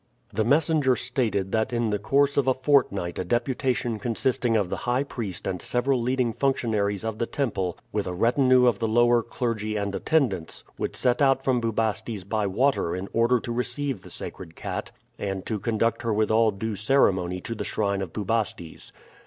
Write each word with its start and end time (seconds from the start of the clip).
The 0.33 0.43
messenger 0.43 0.95
stated 0.95 1.51
that 1.51 1.71
in 1.71 1.91
the 1.91 1.99
course 1.99 2.35
of 2.35 2.47
a 2.47 2.55
fortnight 2.55 3.19
a 3.19 3.23
deputation 3.23 3.99
consisting 3.99 4.57
of 4.57 4.67
the 4.71 4.77
high 4.89 5.03
priest 5.03 5.45
and 5.45 5.61
several 5.61 6.01
leading 6.01 6.33
functionaries 6.33 7.05
of 7.05 7.19
the 7.19 7.27
temple, 7.27 7.77
with 7.91 8.07
a 8.07 8.13
retinue 8.15 8.65
of 8.65 8.79
the 8.79 8.87
lower 8.87 9.21
clergy 9.21 9.75
and 9.75 9.93
attendants, 9.93 10.63
would 10.79 10.95
set 10.95 11.21
out 11.21 11.43
from 11.43 11.61
Bubastes 11.61 12.23
by 12.27 12.47
water 12.47 12.95
in 12.95 13.09
order 13.13 13.39
to 13.41 13.51
receive 13.51 14.01
the 14.01 14.09
sacred 14.09 14.55
cat, 14.55 14.89
and 15.19 15.45
to 15.45 15.59
conduct 15.59 16.01
her 16.01 16.11
with 16.11 16.31
all 16.31 16.49
due 16.49 16.75
ceremony 16.75 17.39
to 17.41 17.53
the 17.53 17.63
shrine 17.63 18.01
of 18.01 18.11
Bubastes. 18.11 18.91